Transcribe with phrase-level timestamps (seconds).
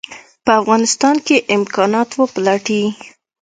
[0.45, 2.83] په افغانستان کې امکانات وپلټي.